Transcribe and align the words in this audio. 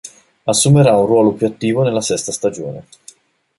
Assumerà 0.47 0.95
un 0.99 1.05
ruolo 1.05 1.31
più 1.33 1.45
attivo 1.45 1.83
nella 1.83 2.01
sesta 2.01 2.31
stagione. 2.31 2.85